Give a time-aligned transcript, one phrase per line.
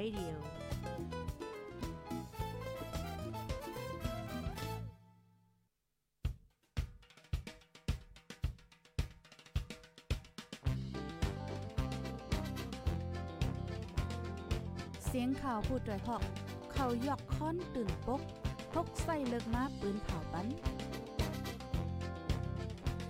[0.00, 0.34] Radio
[15.06, 16.22] เสียงข่าวพูดด้วยหอก
[16.72, 18.20] เขายอกค้อนตื่นปก
[18.72, 20.46] พกใส่เลิกมาปืนเผาปัน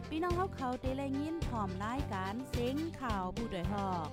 [0.09, 4.09] พี่น้องเขาเขาเตะแลยินพร้อมรายการเสียงข่าวผู้ด้วยหอก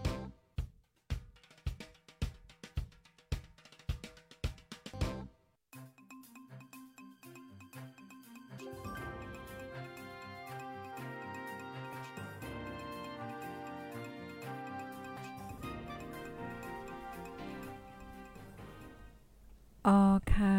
[19.87, 19.99] อ๋อ
[20.35, 20.55] ค่ะ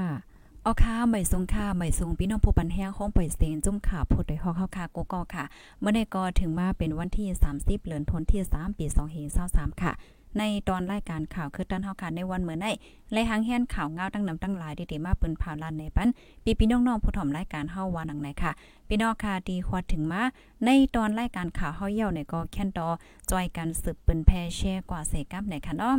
[0.64, 5.44] อ๋อค่ะใหม่ทรงค่ะใหม่ทรงพี่น้องผู้ปันแห้งห้องปล่อยเสียงจุ่มค่ะพูดโดยฮอกเฮาค่ะโกกอค่ะ
[5.80, 8.86] เมื่อในก็ถึงมาเป็นวันที่ 30เดือนธันวาคมที่3ปี
[9.34, 9.92] 2523ค่ะ
[10.38, 12.66] ในตอนรายการข่าวคือตันเฮาค่ะในวันเมื่อใน
[13.12, 16.08] และหางแห่นข่าวเงาตั้งนำตั้งหลายดีๆมาเปิ้นผ่าลันในปัน
[16.44, 18.52] ปีพี่น้องๆผู้ถ่อมรายการเฮาว่าหนังไหนค่ะ
[18.88, 20.22] พี่น้องค่ะดีควดถึงมา
[20.64, 22.88] ในตอนรายการข่าวเฮาเยี่ยวในก็แค่นตอ
[23.30, 25.96] จอยกันสืบเปิ้นแพร่แชร์กว่าเสกับในค่ะเนาะ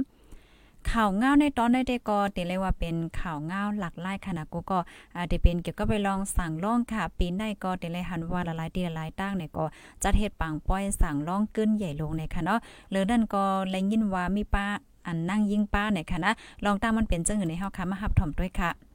[0.91, 4.79] ข่าวเงาในตอนได้ได้ก็ติเลยว่าเป็นข่าวเงาหลักไล่ขนาดกูก็
[5.17, 9.65] อาจจะเป็นเกี่ยวกับไปลองสั่งล่องค่ะ ปีในก็ติเลยหันว่าละลายตีละลายตั้งเนี่ยก็
[10.03, 12.59] จัดเฮ็ดปังป้อยสั่งล่องกึ้นใหญ่ลงในค่ะเนาะ
[12.91, 14.65] หรือนั่นก็แลยินว่ามีป้า
[15.07, 16.31] อันนั่งยิงป้าเนี่ยค่ะนะ
[16.65, 18.88] ลองตามมันเป็นจังหือในเฮาค่ะมาหับถ่อมด้วยค่ะ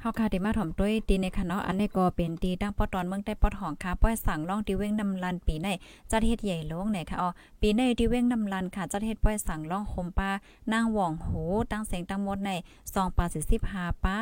[0.00, 5.68] เฮาค่ะที่มาถ่อมด้วยตีในค่ะเนาะอันนี้ก็เป็นตีตั้งปอตอนเมืองใต้ปอดหองค่ะป้อยสั่งล่องตีเว้งนำลันปีใน
[6.10, 7.28] จัดเฮ็ดใหญ่ลงไหนค่ะอ๋อ
[7.60, 10.30] ปีในตีเว้งนำลันค่ะจัดเฮ็ดป้อยสั่งล่องคมปลา
[10.72, 11.28] นางหว่องโห
[11.70, 12.50] ตั้งเสียงตั้งหมดใน
[12.84, 13.24] 2ปา
[13.64, 14.16] 45ป้า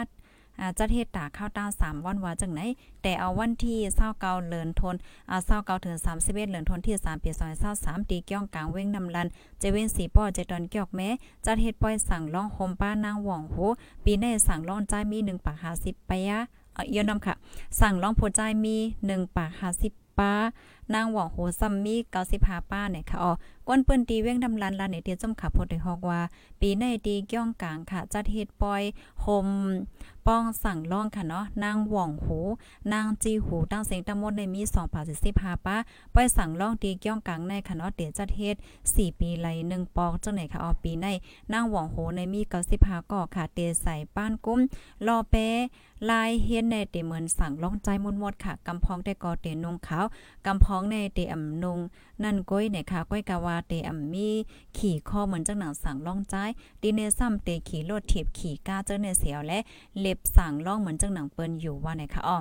[0.79, 2.61] จัดเฮ็ดตาข้าวตา3วันว่าจังไหน
[3.03, 3.79] แต่เอาวันที่
[4.15, 4.97] 29เดือนธัน
[5.31, 7.31] อ่า29ถึง31เดือนธันที่3ปี
[7.71, 11.09] 2023ตีเกี่ยงกลางเว้งนำลันเจเว้นสีป้อเจตอนเกี่ยวแม้
[11.45, 13.57] จัดเฮ็ดป้อยสั่งล่องคมป้านางหว่องโห
[14.05, 16.41] ปีในสั่งร้องจ่ายมี1ปาก50ไปอะ
[16.75, 17.35] เอาเอียวนำค่ะ
[17.81, 19.51] สั่งร้องโพจ่ายมี1ปาก
[19.85, 20.33] 50ป้า
[20.95, 21.97] นางหว่องโหซัมมี
[22.33, 23.33] 95ป้าเนี่ยค่ะอ๋อ
[23.69, 26.21] ก้นเปิ้นตีเว้งดำลันลานในเตียจมขับพดได้ฮอกว่า
[26.61, 28.83] ปีในตีเกี่ยงกลางค่ะ จัดเฮ็ดปอย
[29.21, 29.47] โฮม
[30.27, 32.29] ป้องสั่งร้องค่ะเนาะนางหว่องโห
[32.93, 35.01] นางจีหูตั้งเสียงตะมดในมี2ปา
[35.33, 35.77] 45ป้า
[36.15, 41.07] ปอยสั่งร้องตีเกี่ยงกลางในค่ะเนาะเตียจัดเฮ็ด4 ปีไหล1ปอกจังไหนค่ะอ๋อปีใน
[41.53, 42.41] นางหว่องโหในมี
[42.77, 44.61] 95ก่อค่ะเตียใส่ป้านกุ้ม
[45.07, 45.35] รอเป
[46.11, 50.05] ลายเฮ็ดในเตเหมือนสั่งร้องใจมุนหมดค่ะกำพองได้ก่อเตนงขาว
[50.47, 51.79] กำพองในเตอ่ำนง
[52.23, 54.29] นั่นก้อยเนี่ยค่ะก้อยกาวาเตอ่ำมี
[54.79, 56.35] ขี่คอเหมือนจังหนังสั่งร้องใจ
[56.83, 59.59] ดีเนซ้ำเตขี่รถถีบขี่ก้าเจ้าในเสียวและ
[59.99, 62.39] เล็บสั่งร้องเหมือนจังหนังเปิ้นอยู่ว่าไหนค่ะอ้อ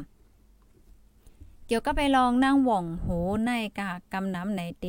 [1.67, 3.07] เกี่ยวกับไปลองนั่งหว่องโห
[3.45, 4.85] ในกะกำน้ำในเต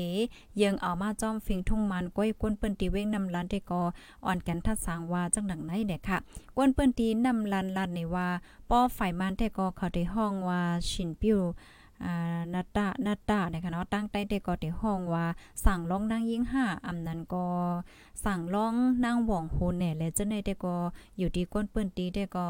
[0.62, 3.82] ยังเอามาจ้อมฟิงทุ่งมันก้อยก้นเปิ้นตีเว้งนำลันได้ก็
[4.24, 6.18] อ่อนกันทัดสางว่าจังหนังไหนเด็กค่ะ
[6.56, 8.28] ก้นเปิ้นตีนำลันลันในว่า
[8.70, 11.38] ป้อไฟมันแต่ก็เขาได้ห้องว่าชินปิ้ว
[12.54, 15.24] นาตานาตานะคะเนาะตั้งใต้ได้ก็ได้ห้องว่า
[15.64, 17.46] สั่งร้องนางยิ่งห้าอำนั้นก็
[18.24, 18.74] สั่งร้อง
[19.04, 20.74] นางหว่องโหแหน่และเจ้าในได้ก็
[21.18, 22.46] อยู่ที่ก้นเปิ้นตีได้ก็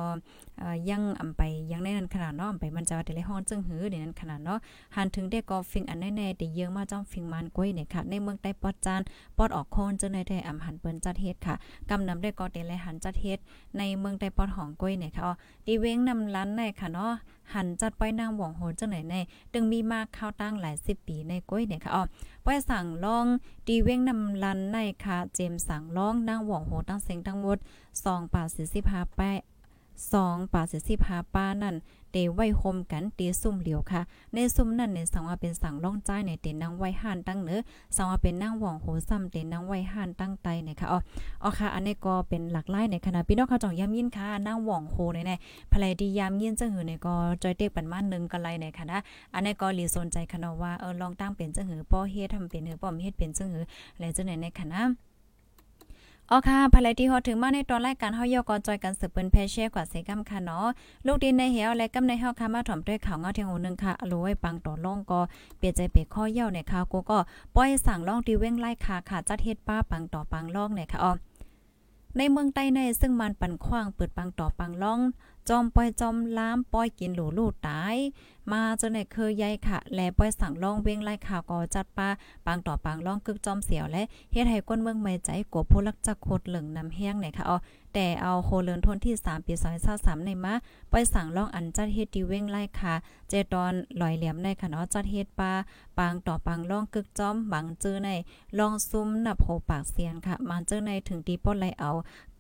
[0.59, 4.59] เอ่อยังอำไปยังในนั้นขนาดเนาะอำไปมันจะว่าแต่ละห้องจึงหือในนั้นขนาดเนาะ
[4.97, 9.01] หันถึงได้ก็ฟิงอันแน่ๆแต่เยอะมาจ้อมฟิงมันก้อยเนี่ยค่ะในเมืองใต้ปอดจาน
[9.37, 11.55] ปอดออกโคนเจ้าในได้อำหันเปิ้นจัดเฮ็ดค่ะ
[11.91, 13.39] กำนำได้ก็แต่ละหันจัดเฮ็ด
[13.79, 15.33] ในเมืองใต้ปอดของก้อยเนี่ยค่ะอ๋อ
[15.67, 17.13] ดีเว้งนำล้านในค่ะเนาะ
[17.55, 19.15] หันจัดป้อยนางหว่องโหจังไหนใน
[19.53, 22.03] ดึงมีมากเข้าตั้งหลายสิบปีในก้อยเนี่ยค่ะอ๋อ
[22.45, 23.27] ป้อยสั่งลอง
[23.69, 27.59] ดีเว้งนำลันในค่ะเจมสั่งลองนางหว่องโหตั้งเสียงทั้งหมด
[27.95, 28.43] 2ป่า
[28.79, 29.41] 45แปะ
[29.95, 30.63] 2ป่า
[30.99, 31.77] 45ป้านั่น
[32.17, 34.01] ตไว้โฮมกันเตซุ่มเหลียวค่ะ
[34.35, 37.61] ในซุ่มนั่นเนี่ยสังว่าเป็นสั่งล่องใจในเตนางไว้ห่านตั้งเนื้อ
[37.97, 40.99] สังว่าเป็นนางหว่องโหซ้ำเตนางไว้ห่านตั้งไตเนี่ยค่ะอ๋อ
[41.43, 45.33] อ๋อค่ะ อันนี้ก็เป็นหลักไล่ในคณะพี่น้องเขาจ่องย้ำยินค่ะนางหว่องโหในใน
[45.73, 48.97] ภรรยดียามยินจังหือเนี่ยก็จอยเตกปันมานึงกันไลในคณะ
[49.35, 53.65] อันนี้ก็หลีสนใจคณะว่าเออลองตั้งเป็นจังหือป้อเฮ็ดทำเป็นหือป้อมเฮ็ดเป็นจังหือ
[53.99, 54.81] และจังไหนในคณะ
[56.31, 60.67] อ๋อค่ะภายที่ฮอถึงมาในตอนรายการเฮาย่อจอยกันสืบเปิ้นแพเช่กว่าเซกัมค่ะเนาะ
[61.07, 65.21] ลูกดินในเหวและกำในเฮาค่ะมาถ่อมด้วยข่าวเงาเทียงหูนึงค่ะอร่อยปังต่อล่องก็
[65.59, 67.19] เปลี่ยนใจเปข้อเหี่ยวในข่าวกูก็
[67.55, 71.13] ปล่อยสั่งล่องที่เว้งไล่ค่ะค่ะจัดเฮ็ดป้าปังต่อปังล่องในค่ะอ๋อ
[72.17, 75.01] ในเมืองใต้ในซึ่งมันปันขว้างเปิดปังต่อปังล่อง
[75.49, 77.97] จอมป้อยจอมล้ามป้อยกินหลูลูตาย
[78.53, 82.09] มาจนในเคยใหญ่ค่ะ แลป้อยสั่งล่องเว้งไล่ข่าวก็จัดปา
[82.47, 84.03] ปางต่อปางล่องกึกจอมเสียวและ
[84.33, 87.57] เฮ็ดให้ก้นเมืองไม่ใจกวผู้ลักจักโคดเหลืองนำแห้งไหนค่ะเอา
[87.99, 89.55] แต่เอาโคเลินทนที่ 3 ปี
[89.89, 90.55] 2023ในมา
[90.91, 92.95] ป้อยสั่งล่องอันจัดเฮ็ดดีเว้งไล่ค่ะ
[93.29, 95.53] เจตอนลอยเหลี่ยมในค่ะเนาะจัดเฮ็ดปา
[95.99, 98.11] ปางต่อปางล่องกึกจอมบังเจอใน
[98.59, 101.91] ล่องซุ้มนับโหปากเสียนค่ะ มันเจอในถึงตีป้นไลเอา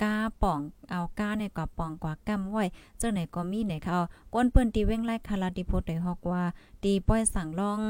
[0.03, 0.61] กาป่อง
[0.91, 2.65] เอากาในกว่าป่องกว่ากำไว้
[2.99, 3.97] เจ้าไหนก็มีไหนเขา
[4.35, 6.43] ก้นเปิ้นตีเว้งไล่คาราดิโพดได้ฮอกว่า
[6.83, 7.81] ตีป้อยสั่งล่อง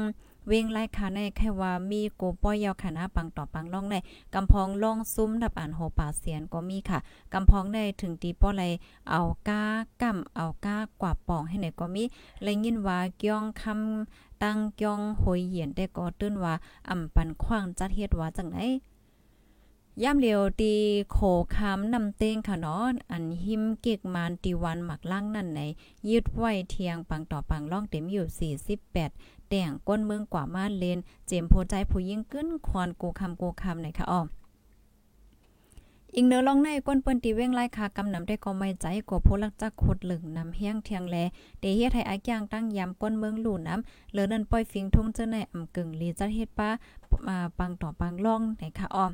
[0.47, 3.95] เว่งไล่คาในแค่ว่ามีโกป้อยยาวคณะปังต่อปังล่องใน
[4.33, 6.99] กำพองล่องซุ้มดับอ่านโหป่าเสียนก็มีค่ะ
[7.33, 8.63] กำพองได้ถึงตีป้อไร
[9.09, 9.61] เอากา
[10.01, 12.03] กำเอากากว่าป่องให้ไหนก็มี
[12.43, 16.53] เลยยินว่าเกี้ยงคำตั้งเกี้ยงหอยเหยียนได้ก็ตื้นว่า
[16.89, 18.57] อ่ำปันขว้างจัดเฮ็ดว่าจังไหน
[20.03, 20.73] ย่ำเหลียวตี
[21.11, 21.17] โข
[21.55, 25.59] คำนำเต้งค่ะเนาะอันหิมเกกมานตีวันหมักล่างนั่นไหน
[26.09, 28.53] ยืดไว้เทียงปังต่อปังล่องเต็มอยู่
[28.95, 34.21] 48 แต่งก้นเมืองกว่ามาเลน เจมโพใจผู้ยิ่งขึ้นควานกูคำกูคำไหนค่ะอ้อ
[36.15, 41.17] อิงเนอลองในก้นเปิ้นตีเว้งไล่คากำนำได้ก็ไม่ใจกว่าโพลักจักขดหลึงนำเฮียงเทียงแล
[41.59, 46.69] เดเฮ็ดให้อาย่างตั้งยามก้นเมืองหลู่น้ำเหลือนั่นปล่อยฟิงทุ่งเจ้าในอำกึ่งลีจัดเฮ็ดป้า
[47.27, 49.05] มาปังต่อปังล่องไหนค่ะอ้อ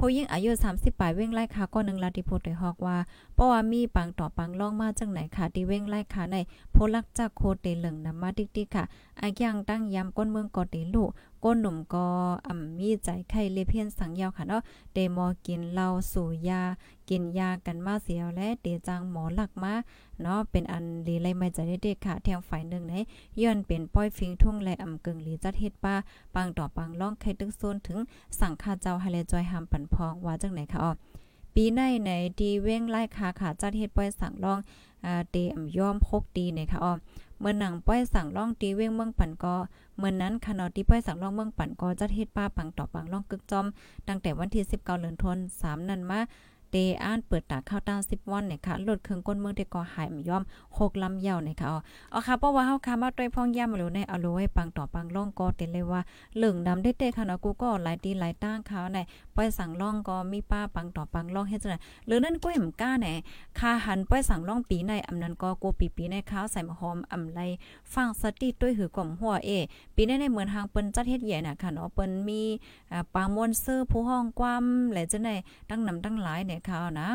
[0.00, 2.96] ผู้ยิ่งอายุ 30ปลายเว้งไล่ค่ะก็นึงลาติโพดได้ฮอกว่า
[3.34, 6.36] เพราะว่ามีปังต่อปังล่องมาจังไหนค่ะที่เว้งไล่ค่ะใน
[6.72, 8.84] โพลักจากโคเตเหลิงนำมาติ๊กๆค่ะ
[9.20, 11.04] อายังตั้งยามก้นเมืองก็เตลุ
[11.48, 12.06] ก้นหนุ่มก็
[12.46, 14.62] อ่ำมีใจไข้เลเพียนสังยาวค่ะเนาะ
[14.94, 16.62] เดมอกินเหล้าสูยา
[17.08, 19.74] กินยากันมาเสียวและเดจังหมอหลักมา
[20.22, 22.94] เนาะเป็นอันลีไลไม่ใจเด็กค่ะแทงฝ่ายหนึ่งไหน
[23.40, 25.94] ย้อนเป็นป้อยฟิงทุ่งและอำกึ่งลีจัดเฮ็ดป้า
[26.34, 27.98] ปังต่อปังล่องไข่ตึกโซนถึง
[28.40, 30.92] สั่งคาเจ้าให้เลจอยหามปันพองว่าจังไหนค่ะอ๋อ
[31.58, 32.10] ปีในใน
[32.40, 34.58] ดีเว้งไล่คาขาจัดเฮ็ดป้อยสั่งล่อง
[35.04, 36.92] อ่าเตอำยอมพกดีในค่ะอ๋อ
[37.40, 39.54] เมื่อหนังป้อยสั่งล่องตีเว้งเมืองปั่นก็
[39.98, 43.66] เมื่อนนั้นคณะที่ป้อยสั่งล่องเมืองปั่นก็จัดเฮ็ดป้าปังต่อปังล่องกึกจอม
[44.08, 46.20] ตั้งแต่วันที่19เดือนธันวาคมนั้นมา
[46.76, 50.42] ตอ่านเปิดตาข้าวตา10วันเนี่ยค่ะลดเครื่องก้นเมืองที่ก็หายมยอม
[50.72, 51.68] 6ลำยาวเนี่ยค่ะ
[52.10, 56.00] เอาค่ะเพราะว่าเฮาค่ะมาด้วยพ้องย่ำมาแล้วในเอาลไว้ปังต่อปังล่องก็เต็เลยว่า
[56.36, 58.98] เหลืองดำได้เตค่ะเนาะกูก็หลายตีหลายตั้งเขาใน
[59.34, 63.12] ป้อยสั่งล่องก็มีป้าปังต่อปังล่องเฮ็ดจังได๋หรือนั่นก็เห็นก้าแหน่
[63.58, 67.40] ค่าหันป้อยสั่งล่องปีในอำนั้นก็กูปีปีในข้าวใส่หอมอำไล
[67.92, 69.50] ฟังสติด้วยหือกล่อมหัวเอ
[69.94, 72.42] ปีในในเหมือนทางเปิ้นจัดเฮ็ดใหญ่น่ะค่ะเนาะเปิ้นมี
[73.14, 75.34] ปางมวนซื้อผู้ห้องความและจังได๋
[75.70, 77.10] ตั้งนำตั้งหลายเนี่ยค่ะนะ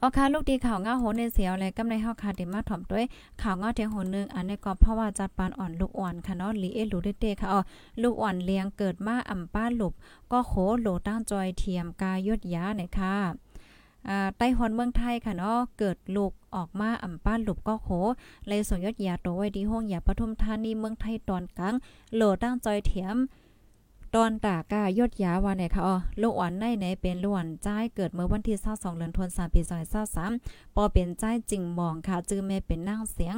[0.00, 3.04] ออค่ะลูกดีข่าวง้าโหในเสียวเลยกำในเฮาค่ะติมาถ่อมด้วย
[3.42, 7.60] ข่าวง้าเทียงโหนึงอันนี้ก็เพราะว่าจัดปานอ่อนลูกอ่อนค่ะเนาะลีเอลูเดๆค่ะอ๋อ
[8.02, 9.92] ลูกอ่อนเลี้ยงเกิดมาอ่ำป้าหลบ
[10.32, 13.14] ก็โขโหลตั้งจอยเทียมกายดยาเนี่ยค่ะ
[14.08, 17.88] อ่าไต้หวันเมืองไทยค่ะเนาะเกิดลูกออกมาอ่ำป้าหลุบก็โข
[18.48, 21.74] เลยส่งยอดยาตัวไว้ที่ห้องยาปทุมธานีเมืองไทยตอนกลาง
[22.14, 23.16] โหลตั้งจอยเทียม
[24.18, 29.60] ตอนตากายดยาวันไหนคะอ๋อลูกอ่อนในไหนเป็นล้วนจ้ายเกิดเมื่อวันที่22เดือนธันวาคมปี
[30.18, 33.36] 2023ปอเป็นจ้ายจริงมองค่ะ จื้อแม่เป็นนางเสียง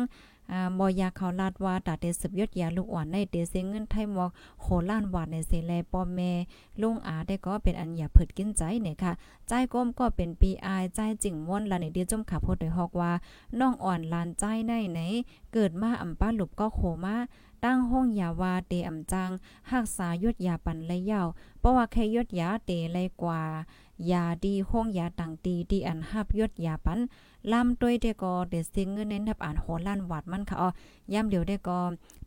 [0.53, 4.31] อ่าบอยาเขาลาดว่าตาเตสืบยดยาลูกอ่อนในเตเสเงินไทยมอก
[4.63, 6.33] โหล้านวาดในเสแลปอแม่
[6.81, 9.13] ลุงอาได้ก็เป็นอันอย่าเผิดกินใจเนี่ยค่ะ
[9.49, 13.13] ใจก้มก็เป็นปีอายใจจริงม่วนละในเดียวจมขับพดโดยฮอกว่า
[13.59, 15.01] น้องอ่อนลานใจในไหน
[15.53, 17.17] เกิดมาอำป้าหลุบก็โคมา
[17.65, 19.31] ตั้งห้องยาวาเตอำจัง
[19.71, 21.27] หักษายดยาปันเลยยาว
[21.61, 23.43] เพราะว่าแค่ยดยาเตเลยกว่า
[24.13, 27.01] ยาดีห้องยาต่างตีดีอันหับยดยาปัน
[27.53, 30.69] ลำต้วยเดก็เดซิงเงินเน้นทับอ่านโหล้านวัดมันค่ะอ๋อ
[31.13, 31.79] ย่ำเดียวได้ก็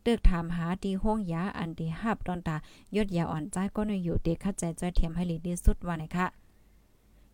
[0.04, 2.56] ตึกถามหาดีห้องยาอันดีหับตอนตา
[2.96, 6.26] ยดยาอ่อนใจก็นอยู่เด็กคัดใจจ้อยเทียมให้ลีดีสุดว่าไหนคะ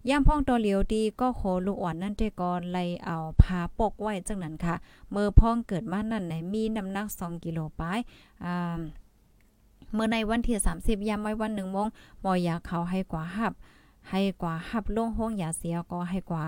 [0.08, 4.74] ย่ำพ่องตัวเหลียวดีก็โคลูกอ่อนนั่นเตกอนไลเอาพาปกไว้จังนั้นค่ะ
[5.10, 7.98] เมื่อพ่องเกิดมานั่นไหนมีน้ำหนัก 2 กิโลปาย
[8.44, 8.80] อ่า
[9.94, 11.88] เมื่อในวันที่ 30ยามไว้วัน1โมง
[12.20, 13.52] หมอยาเขาให้กว่าหับ
[14.10, 16.44] ให้กว่าหับลงห้องยาเสียก็ให้กว่า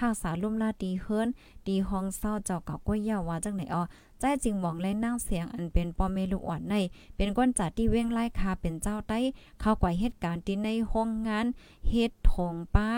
[0.00, 1.28] หักษาลุ่มลาดีเฮิรน
[1.68, 3.82] ดีห้องเศร้าเจ้าเก่าก้อยยาวว่าจังไหนอ๋อ
[4.20, 6.74] ใจจริงมองและนั่งเสียงอันเป็นปอเมลูกอ่อนใน
[7.16, 9.18] เป็นก้นจัดที่เว้งไล่คาเป็นเจ้าใต้
[9.60, 11.46] เข้ากว่าเหตุการณ์ที่ในห้องงาน
[11.88, 12.88] เฮ็ดถงป้า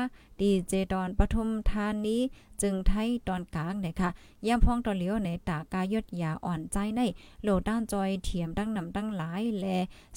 [0.40, 2.18] ดีเจดอนปทุมธานี
[2.62, 4.11] จึงไทยตอนกลางเนี่ยค่ะ
[4.47, 7.00] ย่ำพ้องตอนเหลียวในตากายดยาอ่อนใจใน
[7.42, 9.66] โหลด้านจอยเทียมตั้งนำตั้งหลายแล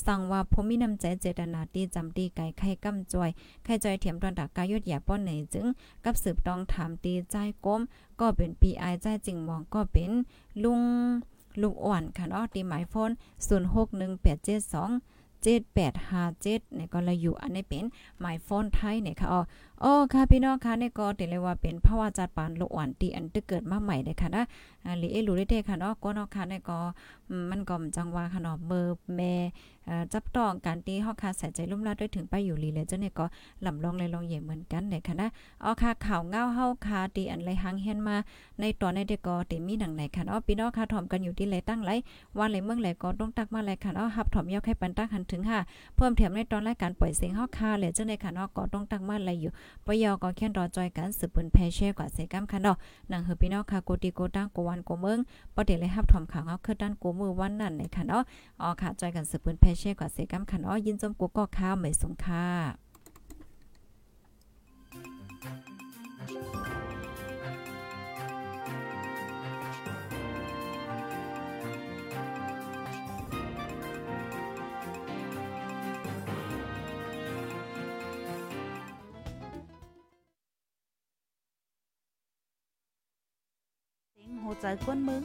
[0.06, 3.30] สั่งว่าผมมีน้ำใจเจตนาดีจำดีไก่ไข่กำจอย
[3.64, 5.66] ไข่จอยเทียมตอนตากายดยาป้อนไหนจึง
[6.06, 7.36] กับสืบตองถามตีใจ
[7.66, 7.82] ก้ม
[8.20, 10.12] ก็เป็นปีไอใจจริงมองก็เป็น
[10.64, 10.82] ลุง
[11.62, 13.12] ลูกอ่อนค่ะเนาะตีหมายโฟน
[13.48, 17.86] 061872 7857เนี่ยก็เลยอยู่อันนี้เป็น
[18.20, 19.42] หมายโฟนไทยเนี่ยค่ะอ๋อ
[19.84, 24.44] อ๋อค่ะพี่น้องค่ะเนี่ยก็ติเลยว่าเป็นภาวะจัดปานโลกหวานตีอันตึกเกิดมาใหม่เลยค่ะนะ
[24.98, 26.80] หรือเอรู้ได้เด้ค่ะเนาะก็เนาะค่ะเนี่ยก็
[27.50, 29.34] มันก็จังว่าค่ะเนาะเบอร์แม่
[29.86, 33.26] เอ่อจับต้องการตีเฮาค่ะใส่ใจลุ่มลาด้วยถึงไปอยู่ลีเลยเจ้าเนี่ยก็
[33.66, 35.28] ลำลองเลยลองเหย่เหมือนกันเนี่ยค่ะนะ
[35.64, 38.16] อ๋อค่ะข่าวเงาเฮาค่ะตีอันไรหังเฮียนมา
[38.60, 41.92] ในตอนในเด็กก็เติมีหนังไหนค่ะเนาะพี่น้องค่ะถ่อมกันอยู่ที่ไหนตั้งไหล
[42.38, 45.60] ว่าไหลเมืองไหลก็ต้องตักมาไหลค่ะเนาะฮับถ่อมยอกให้ปันตักหันถึงค่ะ
[45.98, 49.52] เพิ่มเถียมในตอนรายการปล่อยเสียงเฮาค่ะเลยเจ้าในค่ะเนาะก็ต้องตักมาไหลอยู่
[49.86, 52.78] ปยอก็เขียนรอจอยกันสืบปืนแพเช่กว่าเสกำค่ะเนาะ
[53.10, 55.20] หนังเฮอพี่น้องค่ะโกติโกตั้งโกวันโกเมือง
[55.56, 58.24] ประเดี๋ยวเลยฮับถอมข่าวเฮาคือด้านโกมือวันนั้นในค่ะเนาะ
[58.62, 62.87] อ๋อค่ะจอยกันสืบปืนแพเช่กว่าเสกำคันอ้อยินจมกูก็ข้าวไม่สงค่ะ
[84.61, 85.23] ใจกวนมึง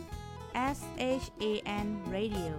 [0.78, 0.80] S
[1.22, 1.46] H A
[1.86, 2.54] N Radio